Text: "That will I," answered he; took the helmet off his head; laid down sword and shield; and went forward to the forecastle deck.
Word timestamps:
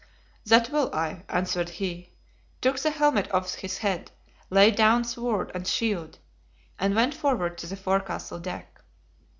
"That 0.47 0.71
will 0.71 0.89
I," 0.95 1.25
answered 1.29 1.69
he; 1.77 2.11
took 2.59 2.79
the 2.79 2.89
helmet 2.89 3.31
off 3.31 3.53
his 3.53 3.77
head; 3.77 4.09
laid 4.49 4.75
down 4.75 5.03
sword 5.03 5.51
and 5.53 5.67
shield; 5.67 6.17
and 6.79 6.95
went 6.95 7.13
forward 7.13 7.55
to 7.59 7.67
the 7.67 7.77
forecastle 7.77 8.39
deck. 8.39 8.81